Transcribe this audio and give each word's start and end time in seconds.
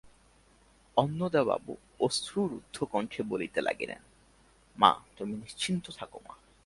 অন্নদাবাবু 0.97 1.73
অশ্রুরুদ্ধ 1.99 2.83
কণ্ঠে 2.83 3.21
বলিতে 3.23 3.61
লাগিলেন, 3.61 4.01
মা, 4.77 4.91
তুমি 5.17 5.33
নিশ্চিন্ত 5.35 5.85
থাকো 5.91 6.19
মা! 6.27 6.33